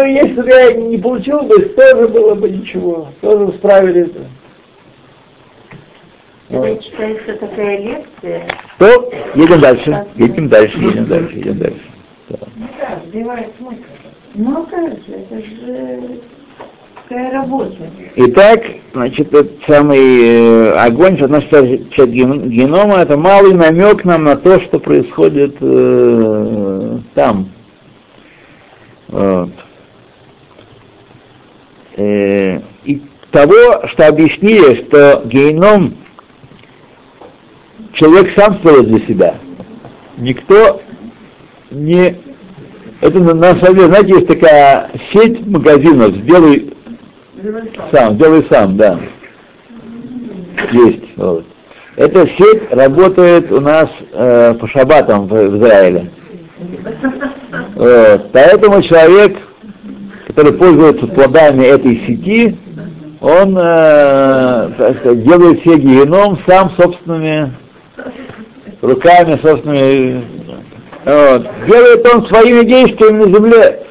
[0.06, 4.20] если бы я не получил бы, тоже было бы ничего, тоже справили это.
[6.50, 8.48] Когда читается такая лекция,
[8.80, 11.82] То едем дальше, едем дальше, едем дальше, едем дальше.
[12.30, 12.38] Да.
[12.80, 13.84] да, сбивает смысл.
[14.36, 16.22] Ну, же, это же
[17.10, 17.90] такая работа.
[18.16, 18.64] Итак,
[18.94, 24.60] значит, этот самый огонь, относится к часть ген- генома, это малый намек нам на то,
[24.62, 27.50] что происходит э, там.
[29.08, 29.50] Вот.
[31.98, 35.96] Э, и того, что объяснили, что геном
[37.94, 39.36] человек сам строит для себя.
[40.18, 40.82] Никто
[41.72, 42.29] не...
[43.02, 46.74] Это на, на самом деле, знаете, есть такая сеть магазинов, сделай
[47.92, 49.00] сам, делай сам, да.
[50.72, 51.04] Есть.
[51.16, 51.46] Вот.
[51.96, 56.12] Эта сеть работает у нас э, по шабатам в, Израиле.
[57.76, 58.32] Вот.
[58.34, 59.38] Поэтому человек,
[60.28, 62.58] который пользуется плодами этой сети,
[63.22, 67.54] он э, сказать, делает себе геном сам собственными
[68.82, 70.39] руками, собственными.
[71.06, 71.48] Вот.
[71.68, 73.86] Делает он своими действиями на земле.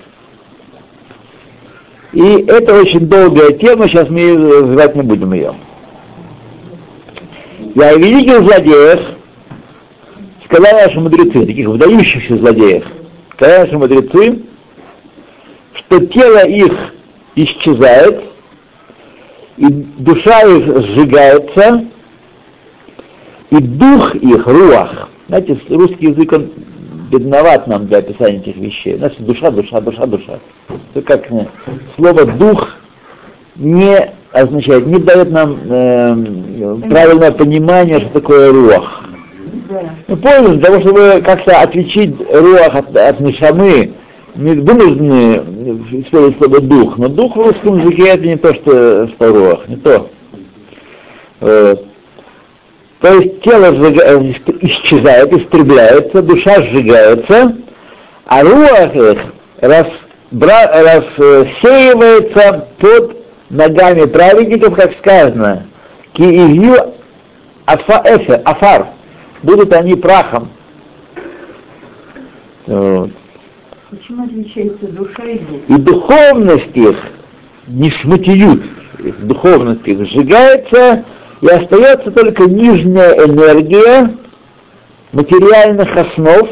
[2.12, 5.54] И это очень долгая тема, сейчас мы развивать не будем ее.
[7.74, 9.00] И о великих злодеях
[10.44, 12.84] сказали наши мудрецы, таких выдающихся злодеев,
[13.34, 14.42] сказали наши мудрецы,
[15.74, 16.72] что тело их
[17.34, 18.24] исчезает,
[19.58, 21.84] и душа их сжигается,
[23.50, 26.50] и дух их, руах, знаете, русский язык, он
[27.10, 28.96] бедноват нам для описания этих вещей.
[28.96, 30.38] У нас душа, душа, душа, душа.
[30.94, 31.46] Это как э,
[31.96, 32.68] слово дух
[33.56, 33.96] не
[34.32, 39.04] означает, не дает нам э, правильное понимание, что такое руах.
[40.06, 43.92] Ну, поняли, для того, чтобы как-то отличить руах от, от нишамы,
[44.34, 45.42] мы вынуждены
[46.02, 49.76] использовать слово дух, но дух в русском языке это не то, что, что руах, не
[49.76, 50.10] то.
[51.40, 51.76] Э,
[53.00, 57.56] то есть тело э, исчезает, истребляется, душа сжигается,
[58.26, 59.18] а руах их
[61.60, 63.16] рассеивается под
[63.50, 65.66] ногами праведников, как сказано,
[66.12, 66.74] киевью
[67.66, 68.88] афа- эфе- афар,
[69.42, 70.50] будут они прахом.
[72.66, 73.10] Вот.
[73.90, 75.60] Почему отличается душа и дух?
[75.68, 76.96] И духовность их,
[77.68, 78.62] не шматиют,
[78.98, 81.04] их духовность их сжигается,
[81.40, 84.14] и остается только нижняя энергия
[85.12, 86.48] материальных основ,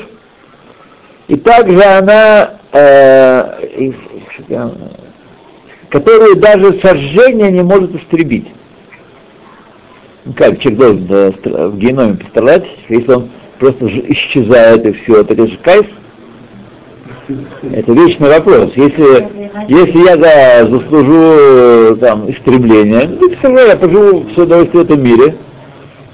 [1.28, 3.93] и также она, э,
[4.49, 4.70] э,
[5.91, 8.49] которую даже сожжение не может истребить.
[10.24, 15.47] Ну как человек должен э, в геноме пострадать, если он просто исчезает и все, это
[15.47, 15.87] же кайф?
[17.29, 18.72] Это вечный вопрос.
[18.77, 19.29] Если,
[19.68, 25.03] если я да, заслужу там, истребление, ну, все равно я поживу все удовольствие в этом
[25.03, 25.37] мире,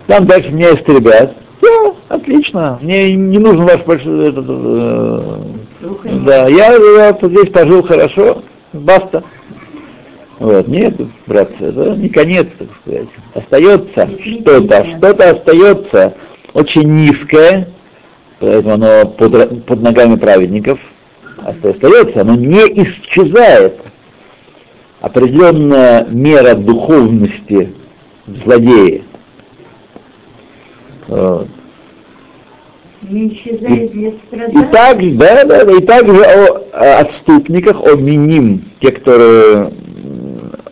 [0.06, 1.36] там дальше меня истребят.
[1.60, 2.78] Все, отлично.
[2.80, 4.30] Мне не нужен ваш большой...
[4.30, 5.42] Этот, э,
[6.24, 8.42] да, я, я здесь пожил хорошо,
[8.72, 9.22] баста.
[10.38, 10.96] Вот, нет,
[11.26, 13.08] братцы, это не конец, так сказать.
[13.34, 16.14] Остается что-то, что-то остается
[16.54, 17.68] очень низкое,
[18.40, 20.80] поэтому оно под, под ногами праведников
[21.46, 23.80] остается, оно не исчезает.
[25.00, 27.74] Определенная мера духовности
[28.26, 29.02] злодея.
[31.08, 31.48] Вот.
[33.02, 38.64] Не исчезает без И также, да, да, да, и также о, о отступниках, о миним,
[38.80, 39.72] те, которые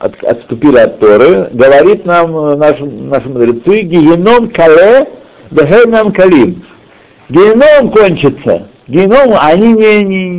[0.00, 5.08] от, отступили от Торы, говорит нам э, наш, наши мудрецы, геном кале,
[5.50, 6.64] дехенам калим.
[7.28, 10.34] Геном кончится, геном, они не, не,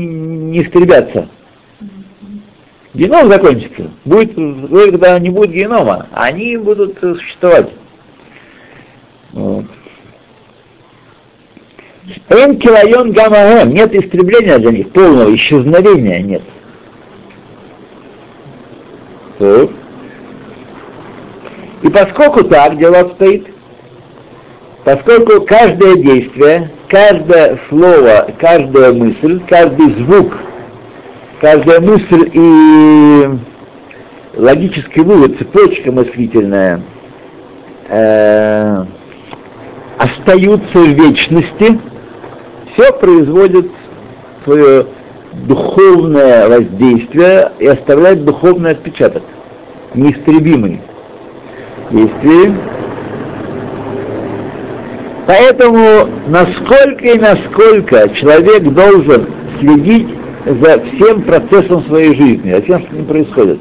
[0.52, 1.28] не истребятся.
[2.94, 3.90] Геном закончится.
[4.04, 7.72] Будет, когда не будет генома, они будут существовать.
[9.32, 9.66] Вот.
[12.30, 16.44] Эн килайон гамаэм, нет истребления для них, полного исчезновения нет.
[21.82, 23.48] И поскольку так дело обстоит,
[24.84, 30.34] поскольку каждое действие, каждое слово, каждая мысль, каждый звук,
[31.40, 33.30] каждая мысль и
[34.36, 36.82] логический вывод, цепочка мыслительная,
[37.90, 38.86] э,
[39.98, 41.80] остаются в вечности,
[42.74, 43.72] все производит
[44.44, 44.88] свое
[45.34, 49.24] духовное воздействие и оставляет духовный отпечаток,
[49.94, 50.82] неистребимый
[51.92, 52.56] действие.
[55.32, 59.28] Поэтому насколько и насколько человек должен
[59.62, 60.10] следить
[60.46, 63.60] за всем процессом своей жизни, за тем, что с ним происходит.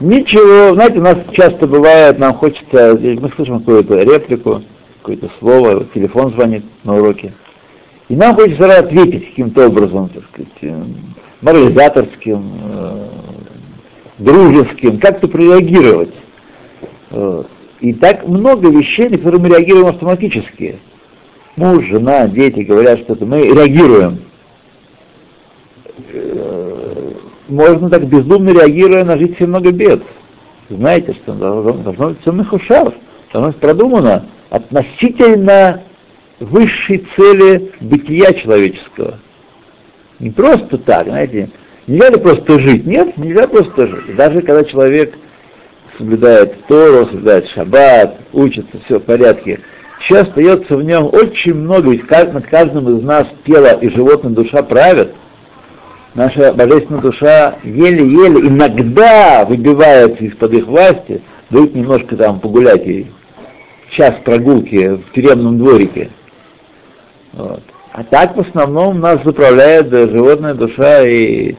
[0.00, 4.62] Ничего, знаете, у нас часто бывает, нам хочется, мы слышим какую-то реплику,
[5.02, 7.32] какое-то слово, телефон звонит на уроке.
[8.08, 10.82] И нам хочется ответить каким-то образом, так сказать, э,
[11.42, 13.08] морализаторским, э,
[14.18, 16.14] дружеским, как-то прореагировать.
[17.80, 20.78] И так много вещей, на которые мы реагируем автоматически.
[21.56, 24.20] Муж, жена, дети говорят что-то, мы реагируем.
[26.12, 27.12] Э,
[27.48, 30.02] можно так бездумно реагируя на жить все много бед.
[30.68, 32.94] Знаете, что должно, должно быть все мехушав,
[33.32, 35.82] должно быть продумано относительно
[36.40, 39.18] высшей цели бытия человеческого.
[40.18, 41.50] Не просто так, знаете,
[41.86, 42.86] нельзя ли просто жить?
[42.86, 44.16] Нет, нельзя просто жить.
[44.16, 45.14] Даже когда человек
[45.98, 49.60] соблюдает Тору, соблюдает Шаббат, учится, все в порядке,
[50.00, 54.62] еще остается в нем очень много, ведь над каждым из нас тело и животное душа
[54.62, 55.12] правят.
[56.14, 61.20] Наша божественная душа еле-еле иногда выбивается из-под их власти,
[61.50, 63.12] дают немножко там погулять ей
[63.90, 66.10] час прогулки в тюремном дворике.
[67.32, 67.62] Вот.
[67.92, 71.54] А так в основном нас заправляет животная душа и,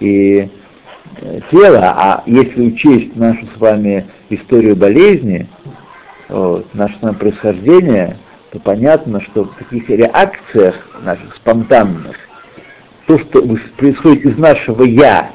[0.00, 0.48] и э,
[1.50, 1.94] тело.
[1.96, 5.48] А если учесть нашу с вами историю болезни,
[6.28, 8.16] вот, наше с вами происхождение,
[8.50, 12.16] то понятно, что в таких реакциях наших спонтанных,
[13.06, 13.42] то, что
[13.76, 15.30] происходит из нашего «я»,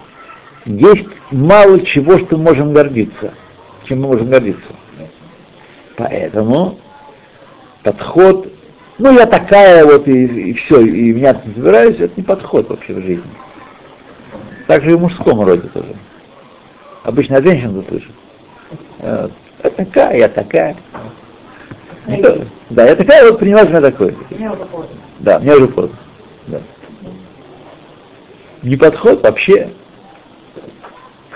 [0.65, 3.33] есть мало чего, что мы можем гордиться,
[3.85, 4.73] чем мы можем гордиться.
[5.95, 6.79] Поэтому
[7.83, 8.51] подход,
[8.97, 13.01] ну я такая вот и, и все, и меня собираюсь, это не подход вообще в
[13.01, 13.31] жизни.
[14.69, 15.95] Так же и в мужском роде тоже.
[17.01, 18.11] Обычно от женщин слышит.
[18.99, 19.31] Вот.
[19.63, 20.77] Я такая, я такая.
[22.07, 22.45] Что?
[22.69, 24.15] Да, я такая, вот принимай меня такой.
[24.29, 24.95] Мне уже поздно.
[25.21, 25.97] Да, мне уже поздно.
[26.45, 26.61] Да.
[28.61, 29.71] Не подход вообще.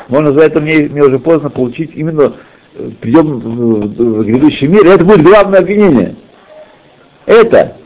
[0.10, 2.34] Можно за это мне, мне уже поздно получить именно
[3.02, 6.18] придем в грядущий мир, это будет главное обвинение.
[7.26, 7.78] Это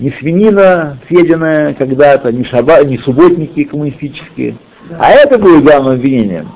[0.00, 4.56] не свинина съеденная когда-то, не, шаба, не субботники коммунистические,
[4.98, 6.50] а это будет главным обвинением.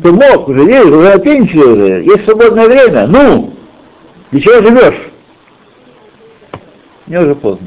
[0.00, 3.54] Что мог, уже есть, уже на пенсии уже, есть свободное время, ну,
[4.30, 5.08] для чего живешь?
[7.06, 7.66] Мне уже поздно.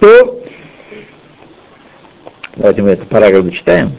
[0.00, 0.42] То,
[2.56, 3.92] давайте мы этот параграф дочитаем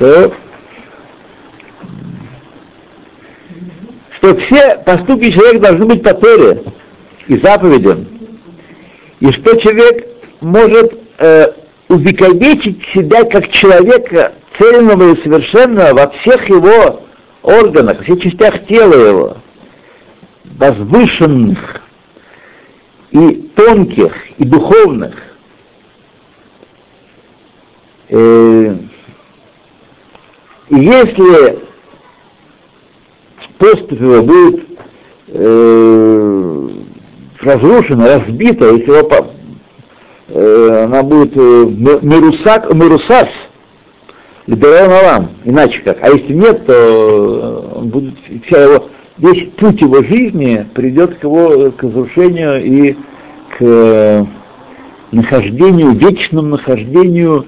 [0.00, 0.32] что,
[4.16, 6.64] что все поступки человека должны быть по Торе
[7.26, 8.06] и заповедям,
[9.20, 10.08] и что человек
[10.40, 11.46] может э,
[11.88, 17.04] увековечить себя как человека цельного и совершенного во всех его
[17.42, 19.36] органах, во всех частях тела его,
[20.44, 21.82] возвышенных
[23.10, 25.14] и тонких, и духовных.
[28.08, 28.76] Э,
[30.70, 31.58] если
[33.58, 34.64] поступь его будет
[35.28, 36.69] э,
[37.42, 39.30] разрушена, разбита, если его,
[40.28, 43.28] э, она будет э, мерусак, мерусас,
[44.46, 45.98] либерал Алам, иначе как.
[46.02, 48.14] А если нет, то он будет,
[48.44, 48.88] вся его
[49.18, 52.92] весь путь его жизни придет к его к разрушению и
[53.50, 54.24] к э,
[55.12, 57.46] нахождению, вечному нахождению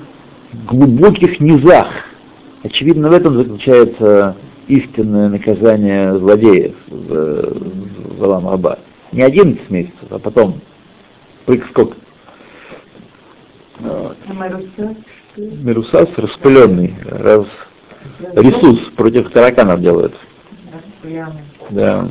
[0.53, 1.89] в глубоких низах.
[2.63, 4.37] Очевидно, в этом заключается
[4.69, 8.79] истинное наказание злодеев в, в Алам Аба.
[9.13, 10.61] Не 11 месяцев, а потом
[11.45, 11.95] прыг-скок.
[13.79, 14.17] Вот.
[15.37, 17.47] Мерусас распыленный, раз
[18.35, 20.15] ресурс против тараканов делают.
[21.71, 22.09] Да.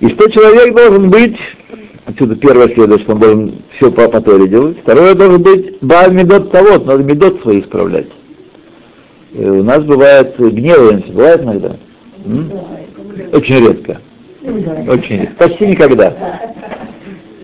[0.00, 1.38] И что человек должен быть,
[2.06, 6.50] отсюда первое следует, что он должен все по, Торе делать, второе должен быть Бааль Медот
[6.50, 8.08] того, надо медот свои исправлять.
[9.32, 11.76] И у нас бывает гневаемся, бывает иногда?
[12.24, 12.52] М?
[13.32, 14.00] Очень редко.
[14.42, 15.48] Очень редко.
[15.48, 16.14] Почти никогда.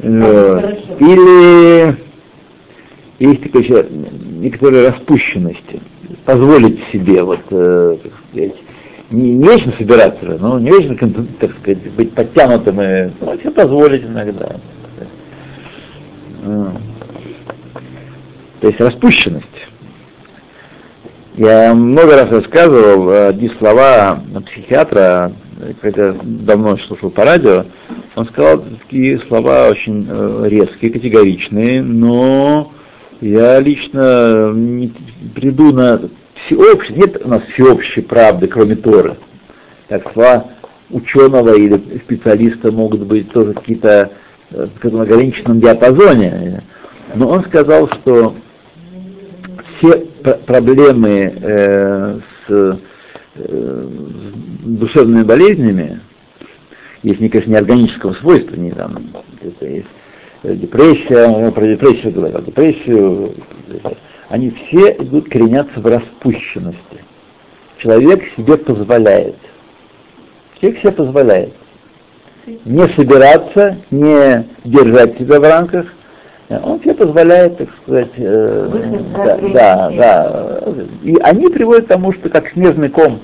[0.00, 1.96] Или
[3.18, 5.64] есть такая еще некоторая распущенность.
[6.24, 8.54] Позволить себе, вот, э, так сказать,
[9.10, 10.96] не, не вечно собираться, но не вечно,
[11.40, 14.56] так сказать, быть подтянутым и ну, себе позволить иногда.
[18.60, 19.46] То есть распущенность.
[21.38, 25.30] Я много раз рассказывал одни слова психиатра,
[25.80, 27.64] когда давно слушал по радио,
[28.16, 32.72] он сказал такие слова очень э, резкие, категоричные, но
[33.20, 34.92] я лично не
[35.32, 36.00] приду на
[36.44, 39.16] всеобщей, нет у нас всеобщей правды, кроме Торы.
[39.86, 40.46] Так слова
[40.90, 44.10] ученого или специалиста могут быть тоже какие-то
[44.50, 46.64] э, в каком ограниченном диапазоне.
[47.14, 48.34] Но он сказал, что
[49.78, 52.78] все проблемы э, с,
[53.36, 53.88] э,
[54.64, 56.00] душевными болезнями,
[57.02, 59.10] если не, конечно, не органического свойства, не там,
[59.40, 59.86] это есть
[60.42, 63.34] э, депрессия, мы про депрессию говорил, депрессию,
[64.28, 67.04] они все идут коренятся в распущенности.
[67.78, 69.36] Человек себе позволяет.
[70.60, 71.52] Человек себе позволяет
[72.64, 75.86] не собираться, не держать себя в рамках,
[76.48, 80.62] он тебе позволяет, так сказать, э, да, да, да.
[81.02, 83.20] И они приводят к тому, что как снежный ком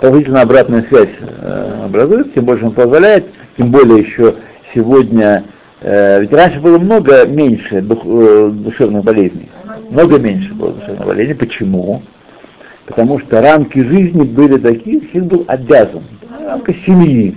[0.00, 4.34] положительная обратная связь э, образуется, тем больше он позволяет, тем более еще
[4.74, 5.44] сегодня,
[5.80, 9.48] э, ведь раньше было много меньше дух, э, душевных болезней,
[9.90, 11.34] много меньше было душевных болезней.
[11.34, 12.02] Почему?
[12.86, 16.04] Потому что рамки жизни были такие, что был обязан.
[16.44, 17.36] Рамка семьи.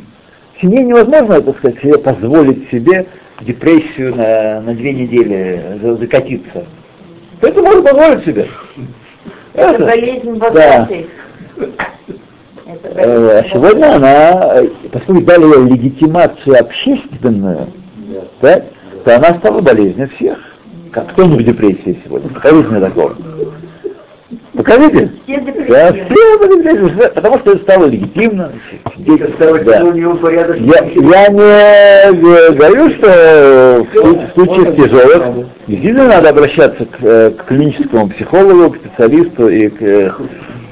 [0.55, 3.07] В семье невозможно, так сказать, себе позволить себе
[3.41, 6.65] депрессию на, на две недели закатиться.
[7.41, 8.47] Это можно позволить себе.
[9.53, 10.89] Это, это болезнь да.
[12.83, 17.67] Э, а сегодня она, поскольку дали ей легитимацию общественную,
[18.41, 18.63] да,
[19.03, 20.37] то она стала болезнью всех.
[20.91, 22.29] Как кто не в депрессии сегодня?
[22.29, 23.15] Покажите мне такого.
[24.53, 25.11] Покажите.
[25.67, 28.51] Да, все были потому что это стало легитимно.
[29.65, 29.81] Да.
[30.57, 38.09] Я, я не говорю, что в случаях тяжелых действительно надо обращаться к, э, к клиническому
[38.09, 40.11] психологу, к специалисту и к э,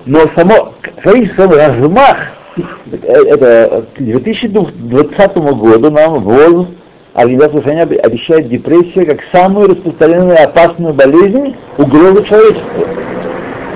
[0.05, 2.17] но само, сам размах,
[2.57, 6.67] э, это к 2020 году нам ВОЗ
[7.13, 12.85] Организация Соединения обещает депрессию как самую распространенную и опасную болезнь, угрозу человечеству.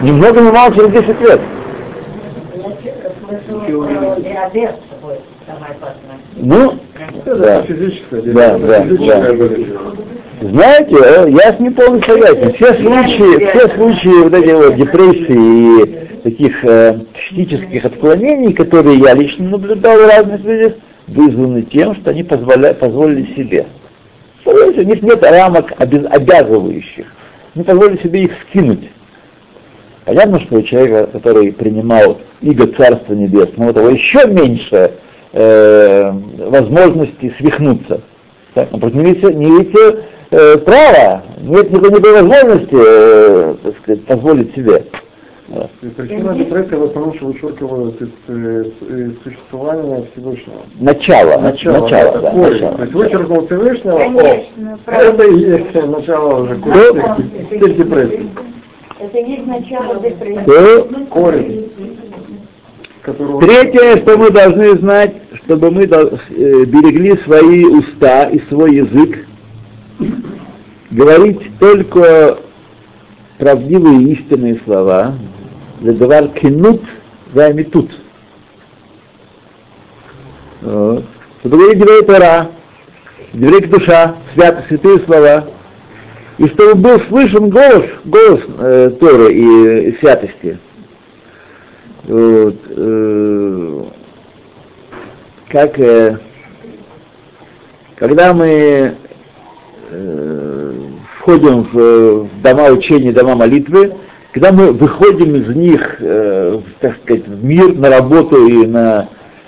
[0.04, 1.40] Ни много ни мало через 10 лет.
[6.36, 6.74] Ну,
[7.26, 7.64] да,
[8.12, 9.48] да, да, да.
[10.42, 12.54] Знаете, э, я с ним полностью согласен.
[12.54, 19.14] Все случаи, все случаи вот эти вот депрессии и таких э, психических отклонений, которые я
[19.14, 20.74] лично наблюдал в разных людях,
[21.08, 23.68] вызваны тем, что они позволя, позволили себе.
[24.46, 27.06] У них нет рамок обязывающих.
[27.56, 28.90] Они позволили себе их скинуть.
[30.06, 34.92] Понятно, что у человека, который принимал иго Царства Небесного, у того еще меньше
[35.32, 36.12] э,
[36.50, 38.02] возможности свихнуться.
[38.54, 44.06] Так, но просто не видите, не видите э, права, нет никакой возможности э, так сказать,
[44.06, 44.86] позволить себе.
[45.48, 45.70] Да.
[45.98, 50.62] Причина депрессии в основном что вычеркивают из, из, из существования Всевышнего.
[50.80, 52.54] Начало, начало, начало, да, корень.
[52.54, 52.76] начало.
[52.76, 58.30] То есть вычеркнул Всевышнего, Конечно, о, это и есть начало уже корень депрессии.
[59.04, 60.46] Это есть начало депрессии.
[60.46, 61.70] То Корень.
[63.02, 63.42] Которого...
[63.42, 69.28] Третье, что мы должны знать, чтобы мы э, берегли свои уста и свой язык,
[70.90, 72.38] говорить только
[73.40, 75.16] правдивые истинные слова,
[75.82, 76.82] לדבר כנות
[77.66, 77.92] тут.
[80.62, 81.04] Вот.
[81.42, 82.52] Чтобы говорить דברי תורה,
[83.34, 85.48] דברי קדושה, святые, святые слова,
[86.38, 90.58] и чтобы был слышен голос, голос э, Торы и, и святости.
[92.06, 93.84] Вот, э,
[95.50, 96.18] как э,
[97.96, 98.96] когда мы
[99.92, 100.74] э,
[101.20, 103.94] входим в, в дома учения, дома молитвы,
[104.34, 109.08] когда мы выходим из них, э, так сказать, в мир, на работу и на,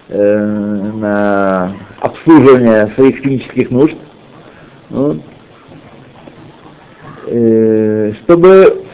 [0.10, 3.98] э, на обслуживание своих клинических нужд,
[4.90, 5.18] вот,
[7.28, 8.86] э, чтобы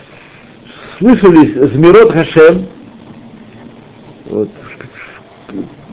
[0.98, 2.68] слышались Змирот Хашем,
[4.26, 4.50] вот,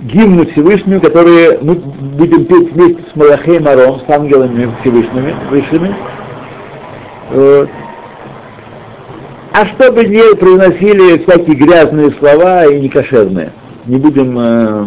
[0.02, 5.94] гимны Всевышнему, которые мы будем петь вместе с Малахей Маром, с ангелами Всевышними, высшими.
[7.30, 7.68] Вот.
[9.52, 13.52] А чтобы не произносили всякие грязные слова и некошерные.
[13.86, 14.86] Не будем, э,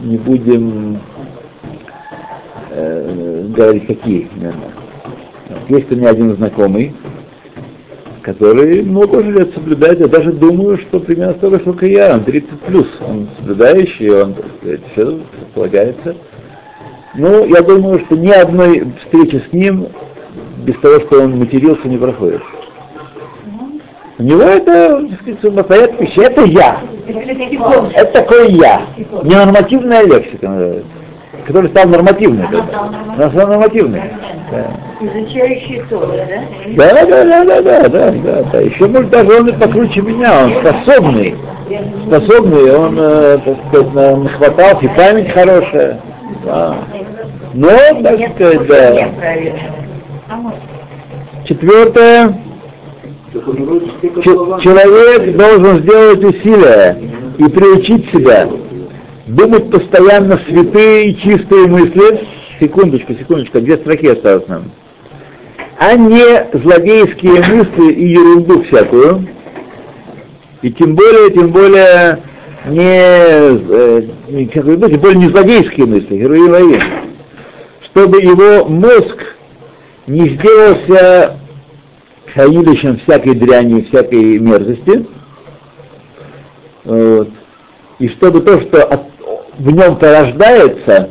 [0.00, 1.00] не будем
[2.70, 4.28] э, говорить какие.
[4.36, 4.81] Наверное.
[5.68, 6.94] Есть у меня один знакомый,
[8.22, 10.00] который много лет соблюдает.
[10.00, 12.86] Я даже думаю, что примерно столько, сколько я, он 30 плюс.
[13.06, 15.20] Он соблюдающий, он, так сказать, все
[15.54, 16.16] полагается.
[17.14, 19.88] Ну, я думаю, что ни одной встречи с ним
[20.64, 22.42] без того, что он матерился, не проходит.
[24.18, 26.80] У него это, так сказать, самостоятельная это я.
[27.94, 28.86] Это такой я.
[29.24, 30.91] Ненормативная лексика называется
[31.46, 32.44] который стал нормативный.
[32.46, 34.02] Он стал нормативный.
[34.50, 34.66] Да.
[35.00, 36.26] Изучающий Тору, да?
[36.76, 38.60] Да, да, да, да, да, да, да, да.
[38.60, 41.34] Еще может даже он и покруче меня, он способный.
[42.06, 46.00] Способный, он, э, так сказать, нахватался, и память хорошая.
[46.44, 46.76] Да.
[47.54, 47.68] Но,
[48.02, 49.08] так сказать, да.
[51.44, 52.38] Четвертое.
[53.32, 56.98] Человек должен сделать усилия
[57.38, 58.46] и приучить себя
[59.26, 62.26] думать постоянно святые и чистые мысли,
[62.60, 64.70] секундочку, секундочку, две строки осталось нам,
[65.78, 69.26] а не злодейские мысли и ерунду всякую,
[70.62, 72.22] и тем более, тем более
[72.68, 74.64] не, э, не, тем
[75.00, 76.80] более не злодейские мысли, герои
[77.92, 79.36] чтобы его мозг
[80.06, 81.38] не сделался
[82.32, 85.06] хранилищем всякой дряни, всякой мерзости,
[86.84, 87.28] вот.
[87.98, 89.11] и чтобы то, что от,
[89.58, 91.10] в нем порождается,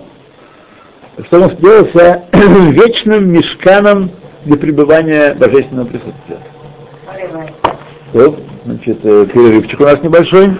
[1.26, 4.12] что он сделался вечным мешканом
[4.46, 6.39] для пребывания божественного присутствия.
[8.14, 10.58] Вот, значит, э, перерывчик у нас небольшой.